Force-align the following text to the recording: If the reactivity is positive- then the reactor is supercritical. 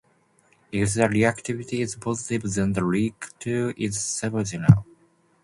If 0.71 0.95
the 0.95 1.03
reactivity 1.03 1.81
is 1.81 1.93
positive- 1.95 2.51
then 2.55 2.73
the 2.73 2.83
reactor 2.83 3.69
is 3.77 3.99
supercritical. 3.99 4.83